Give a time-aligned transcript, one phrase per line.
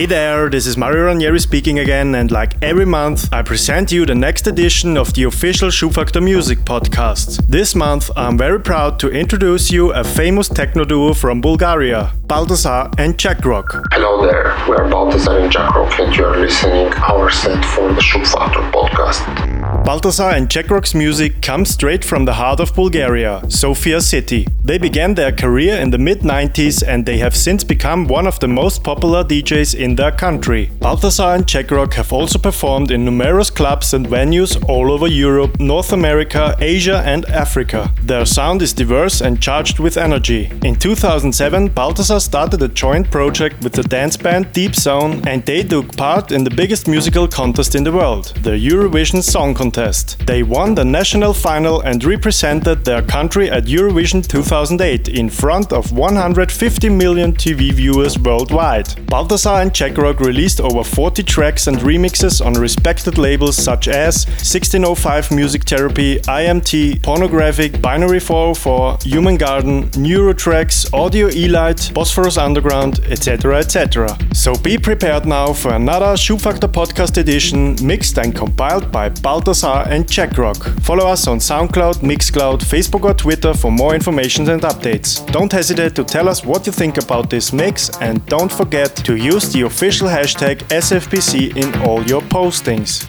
[0.00, 4.06] Hey there, this is Mario Ranieri speaking again, and like every month, I present you
[4.06, 7.46] the next edition of the official Schubfaktor Music podcast.
[7.46, 12.90] This month, I'm very proud to introduce you a famous techno duo from Bulgaria, Balthazar
[12.96, 13.84] and Jackrock.
[13.92, 18.00] Hello there, we are Balthazar and Jackrock, and you are listening our set for the
[18.00, 19.59] Schubfaktor podcast.
[19.70, 24.46] Balthazar and Jackrock's music comes straight from the heart of Bulgaria, Sofia City.
[24.64, 28.38] They began their career in the mid 90s and they have since become one of
[28.40, 30.70] the most popular DJs in their country.
[30.80, 35.92] Balthazar and Jackrock have also performed in numerous clubs and venues all over Europe, North
[35.92, 37.90] America, Asia, and Africa.
[38.02, 40.50] Their sound is diverse and charged with energy.
[40.62, 45.62] In 2007, Balthazar started a joint project with the dance band Deep Zone and they
[45.62, 50.16] took part in the biggest musical contest in the world, the Eurovision Song Contest.
[50.26, 55.92] They won the national final and represented their country at Eurovision 2008 in front of
[55.92, 58.88] 150 million TV viewers worldwide.
[59.06, 65.30] Balthazar and Jackrock released over 40 tracks and remixes on respected labels such as 1605
[65.30, 73.58] Music Therapy, IMT, Pornographic, Binary 404, Human Garden, Neurotracks, Audio Elite, Bosphorus Underground, etc.
[73.58, 74.16] etc.
[74.32, 79.10] So be prepared now for another Schubfaktor podcast edition mixed and compiled by
[79.50, 80.80] Balthazar and Jackrock.
[80.82, 85.26] Follow us on SoundCloud, Mixcloud, Facebook or Twitter for more information and updates.
[85.32, 89.16] Don't hesitate to tell us what you think about this mix and don't forget to
[89.16, 93.08] use the official hashtag SFPC in all your postings.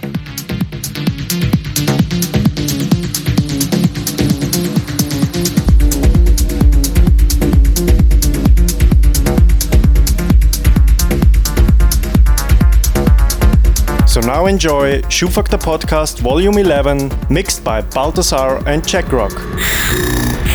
[14.32, 19.34] Now enjoy Schubfaktor Podcast Volume 11, mixed by Balthazar and Jackrock.
[19.36, 20.51] are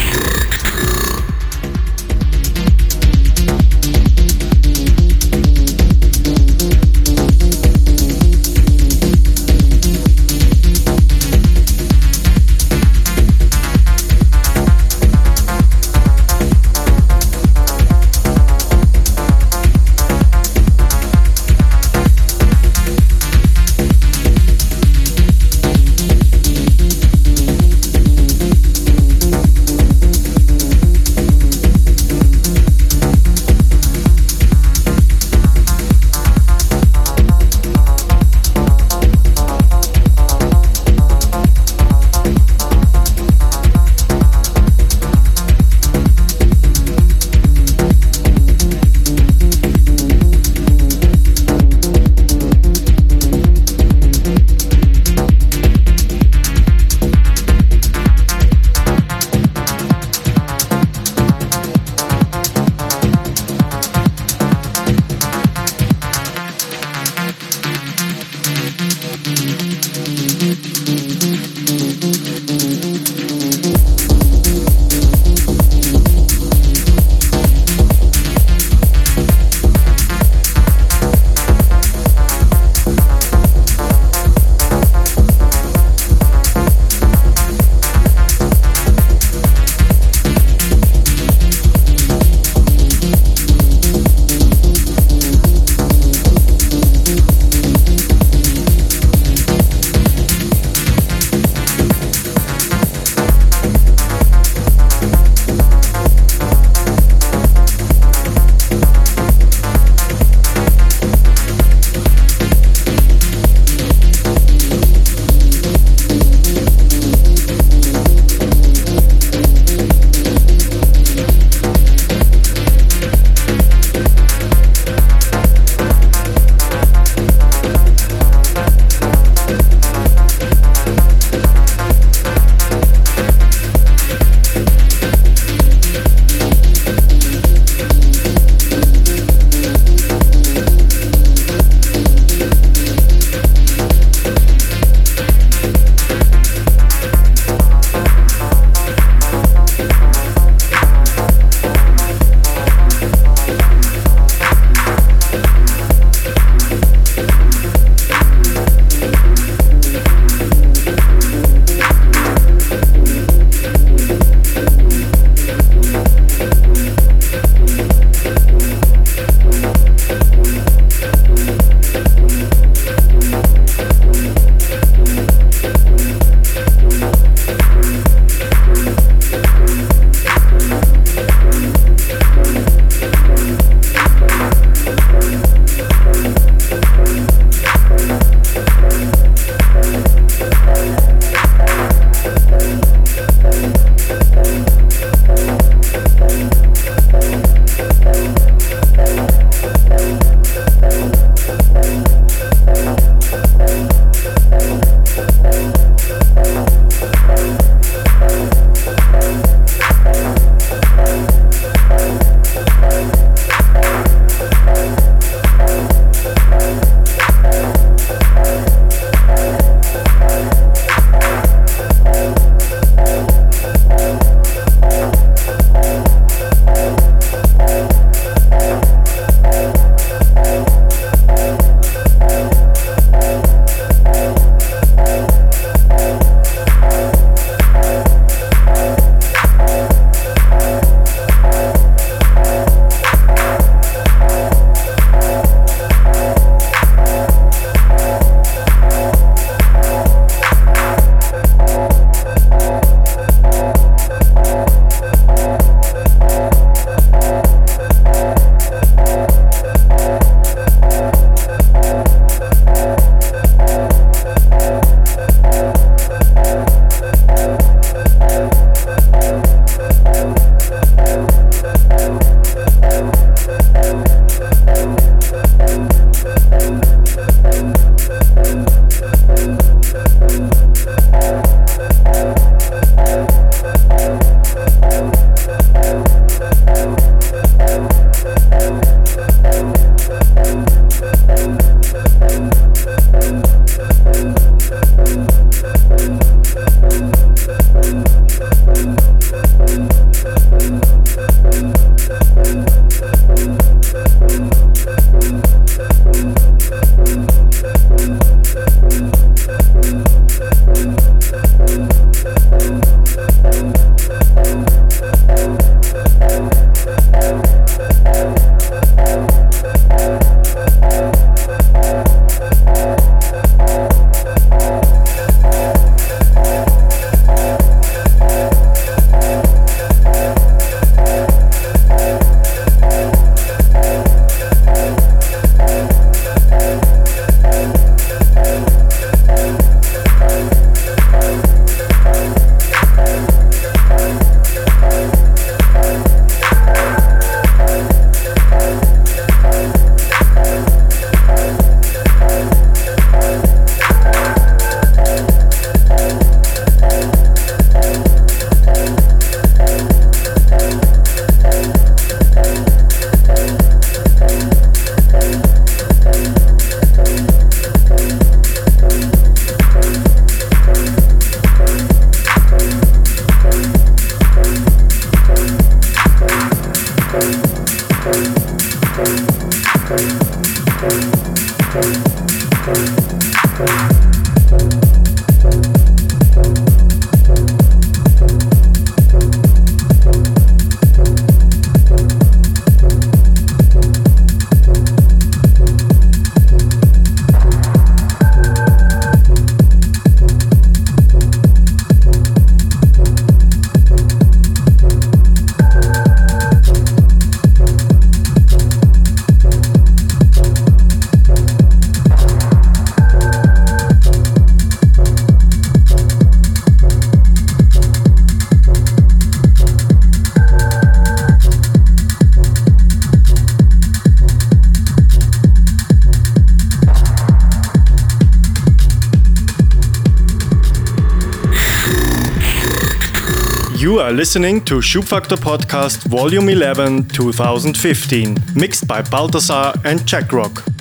[434.36, 440.62] listening to Schubfaktor Podcast Volume 11 2015, mixed by Balthazar and Jackrock.
[440.66, 440.75] You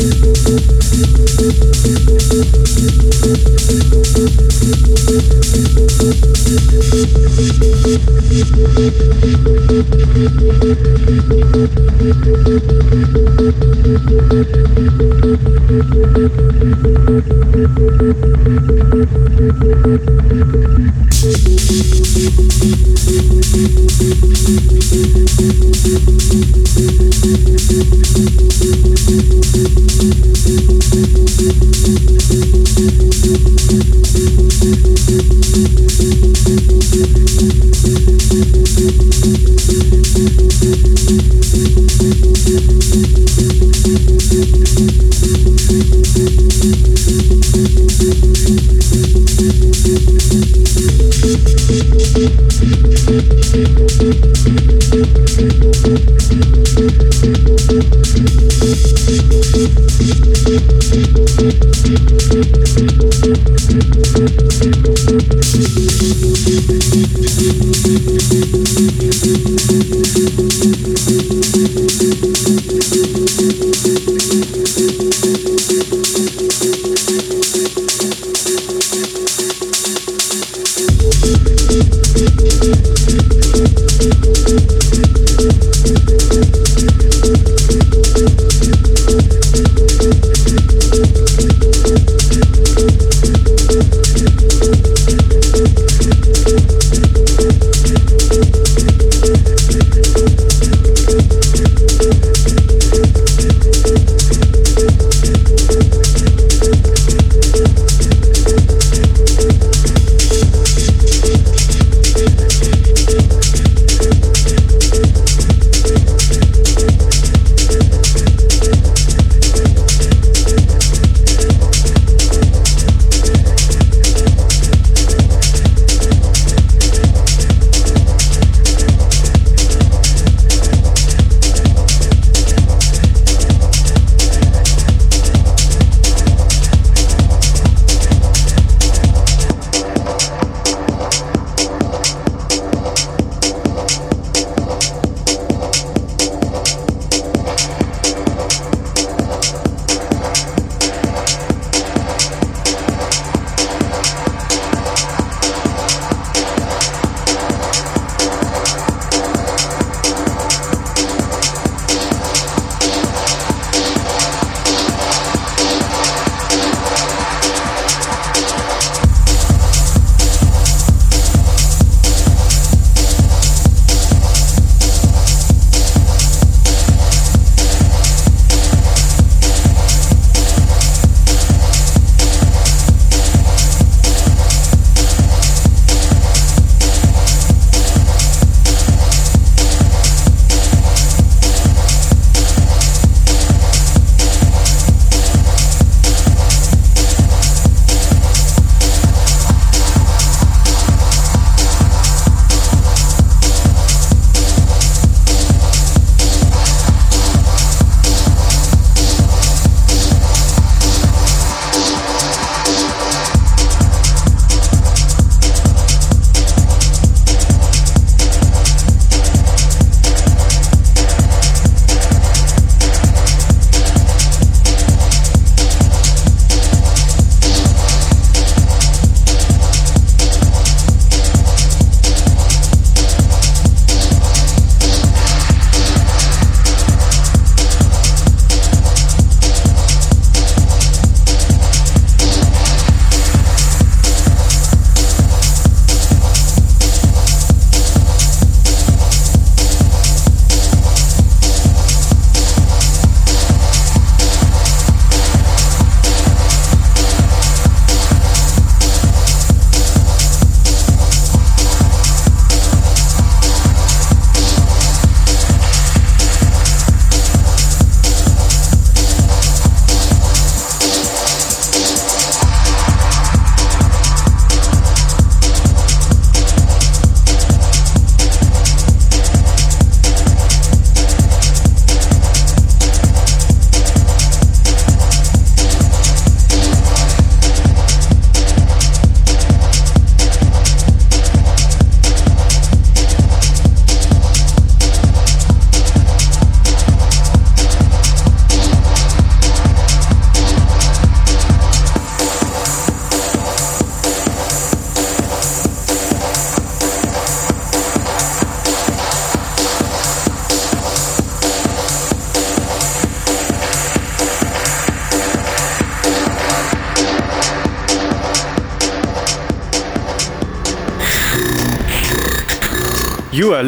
[0.00, 0.30] Thank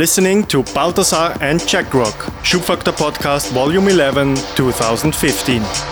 [0.03, 5.92] listening to Balthazar and Jack Rock, Schubfaktor Podcast Volume 11, 2015.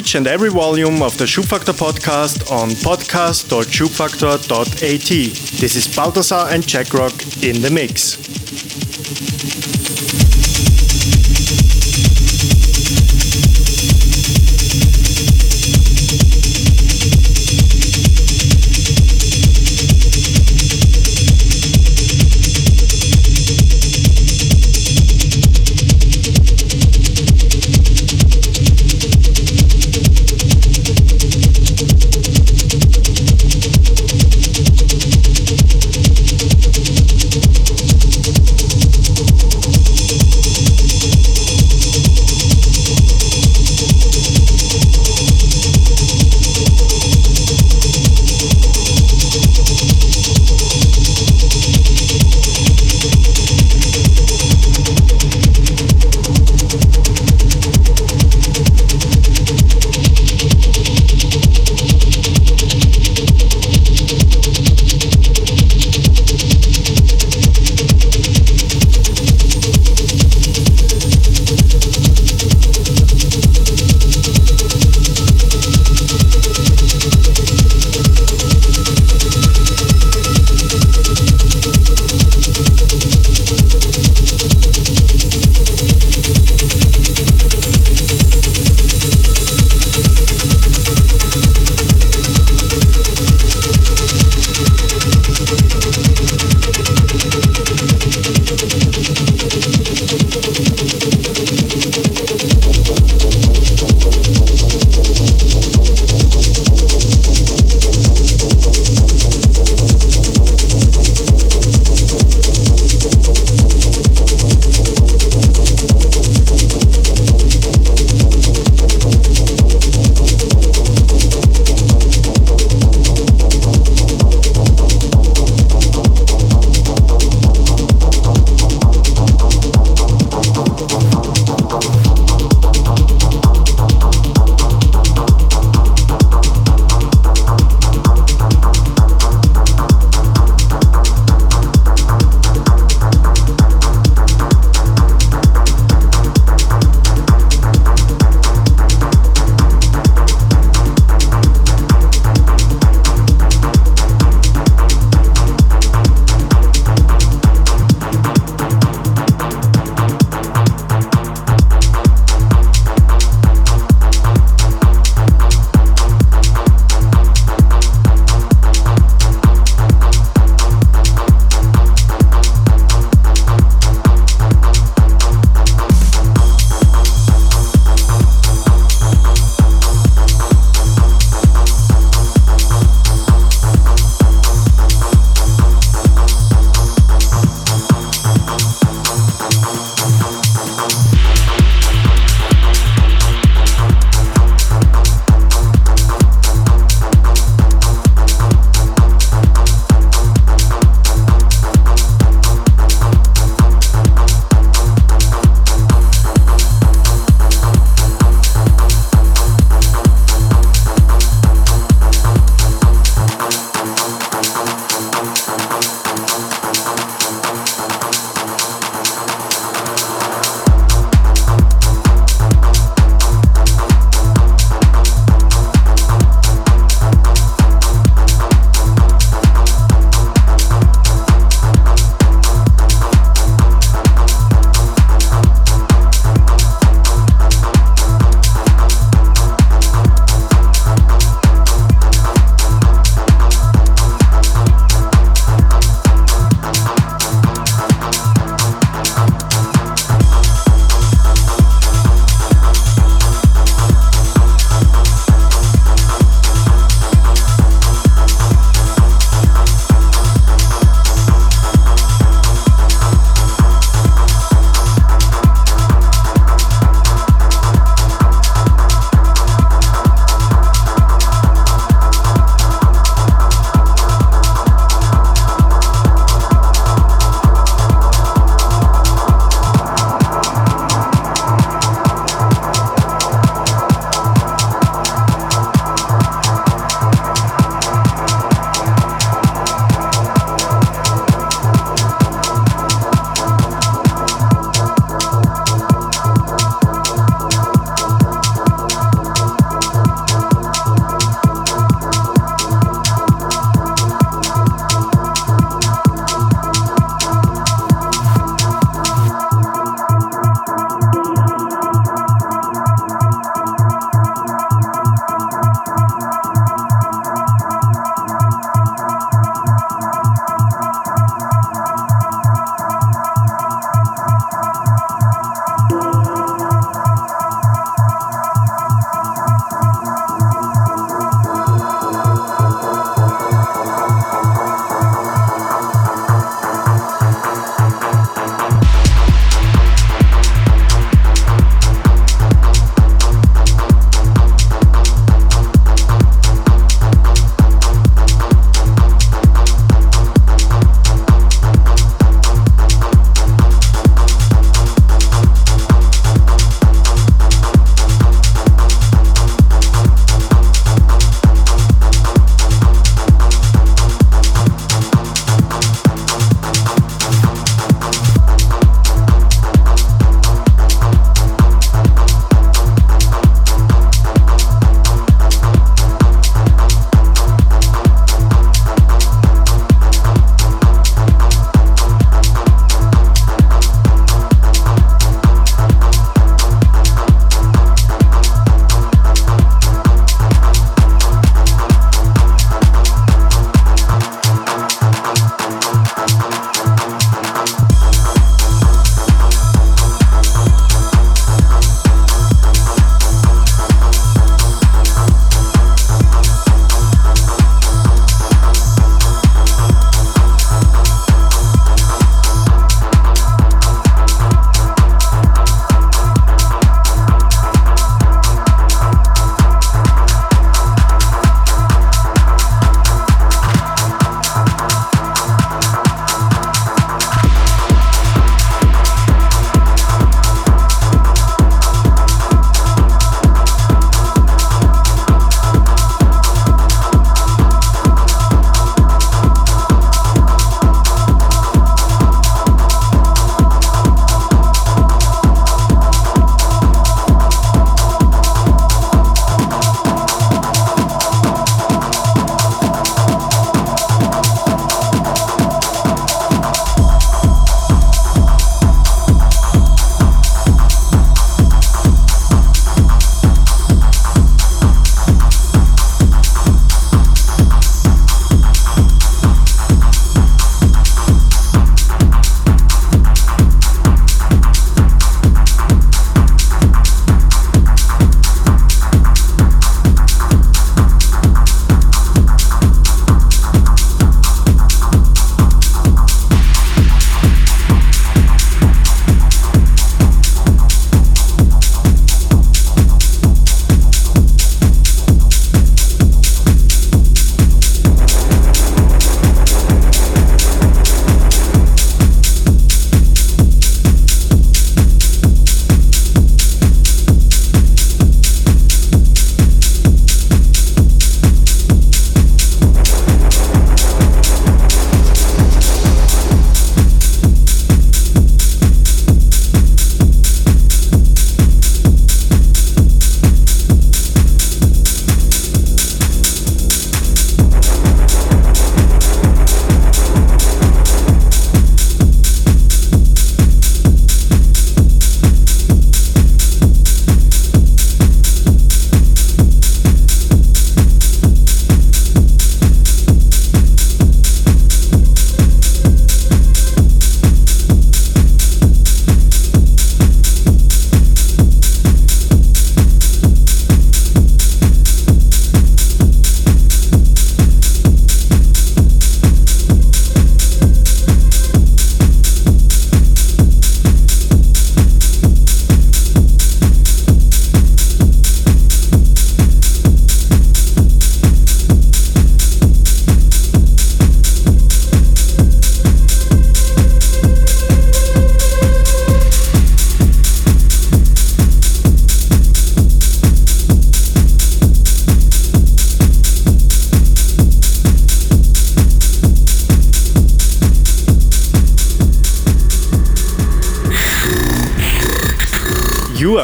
[0.00, 5.60] Each and every volume of the Schubfaktor podcast on podcast.schubfaktor.at.
[5.60, 8.16] This is Balthazar and Jackrock in the mix.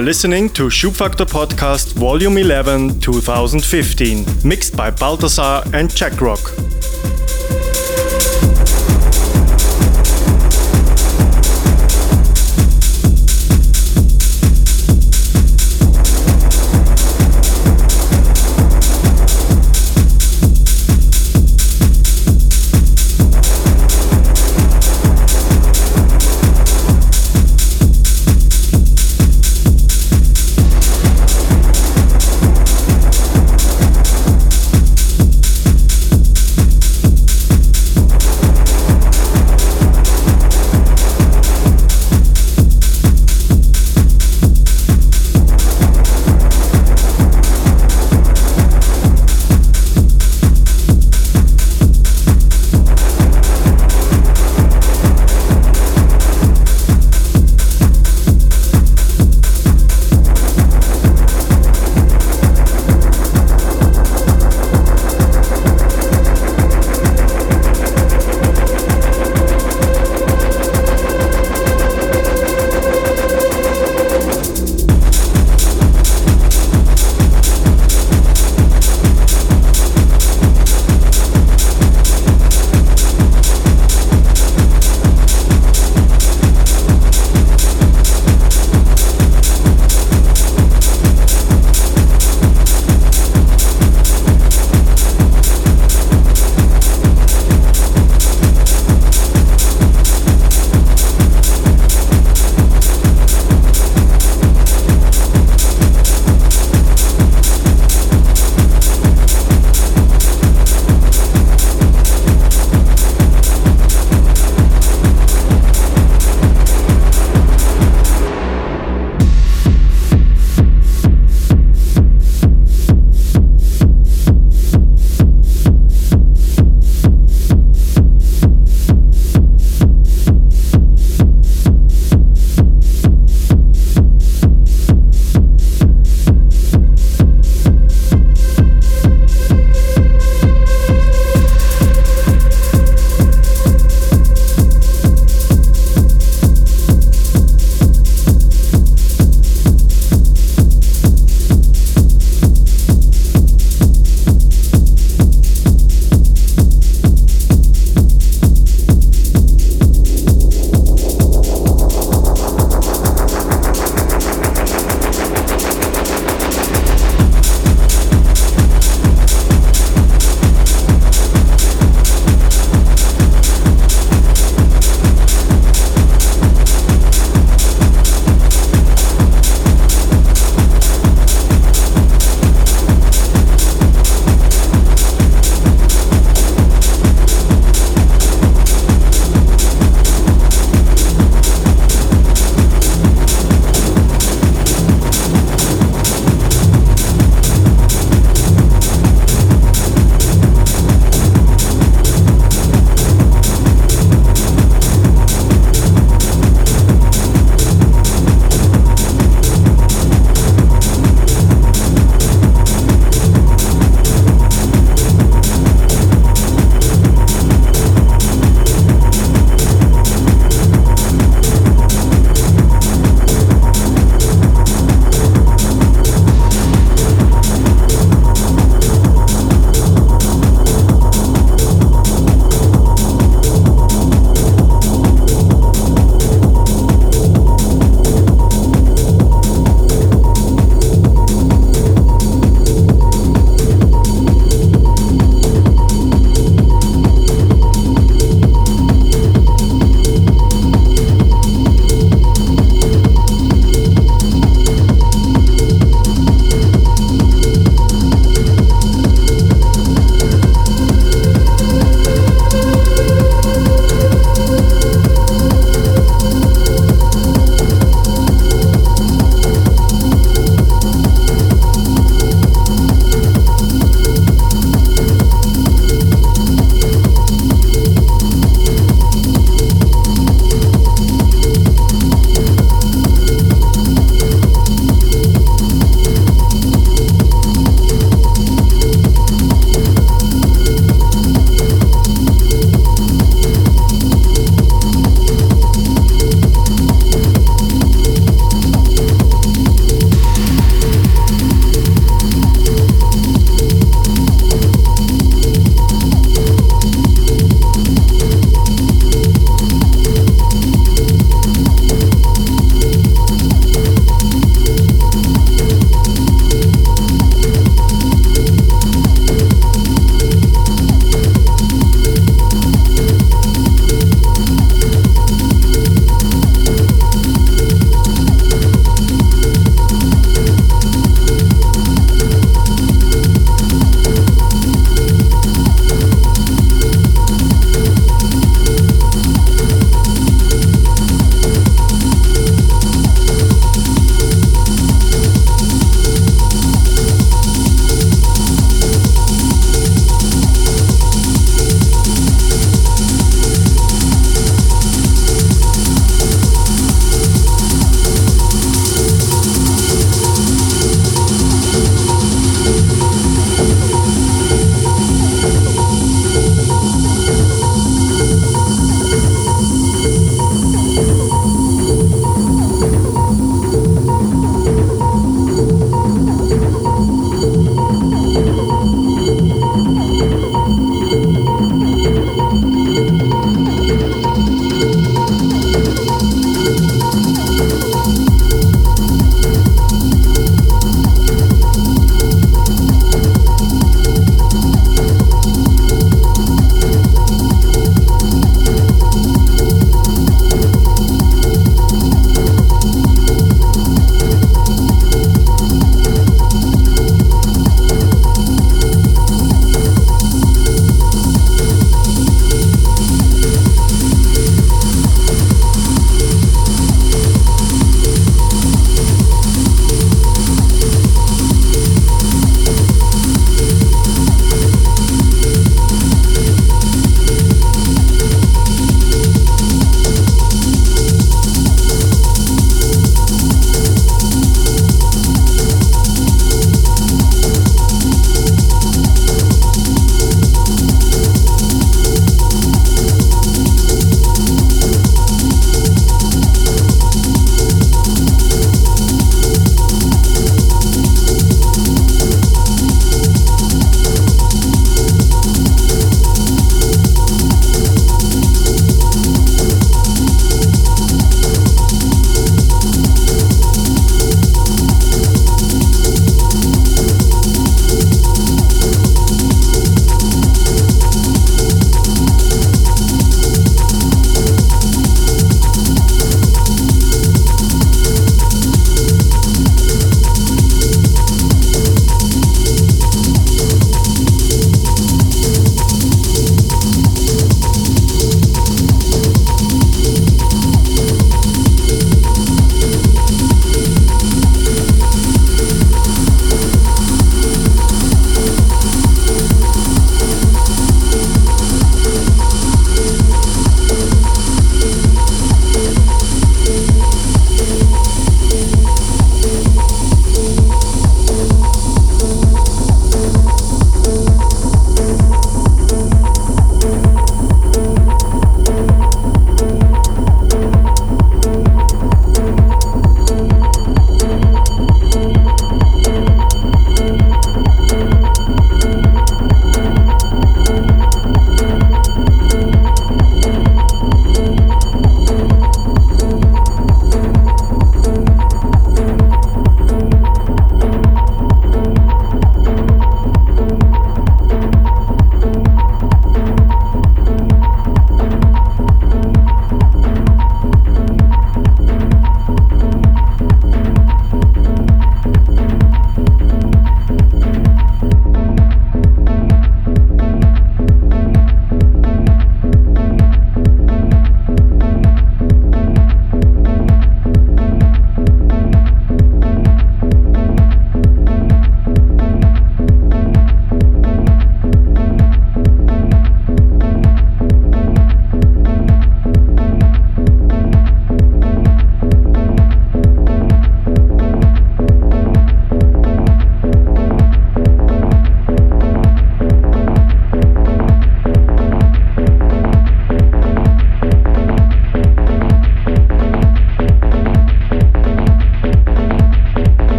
[0.00, 6.69] Are listening to Schubfaktor Podcast Volume 11 2015, mixed by Balthazar and Jackrock.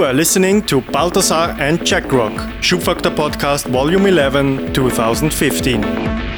[0.00, 6.29] You are listening to Balthazar and Jackrock, Schubfaktor Podcast Volume 11, 2015.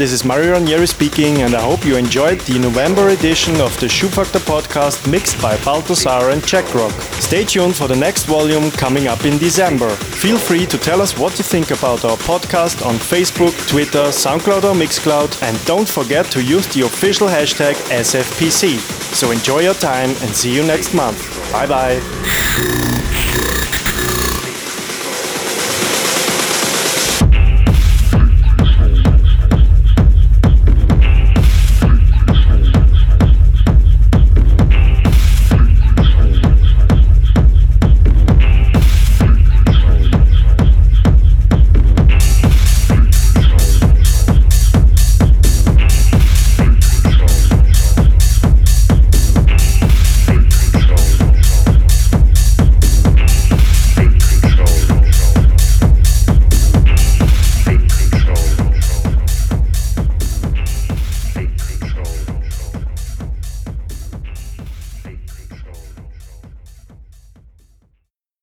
[0.00, 3.86] This is Mario Ranieri speaking, and I hope you enjoyed the November edition of the
[3.86, 6.90] Schubfaktor podcast mixed by Balthazar and Jackrock.
[7.20, 9.90] Stay tuned for the next volume coming up in December.
[9.90, 14.64] Feel free to tell us what you think about our podcast on Facebook, Twitter, SoundCloud,
[14.64, 18.78] or Mixcloud, and don't forget to use the official hashtag SFPC.
[19.14, 21.20] So enjoy your time and see you next month.
[21.52, 22.89] Bye bye.